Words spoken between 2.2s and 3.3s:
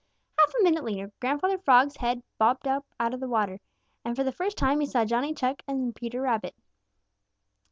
bobbed up out of the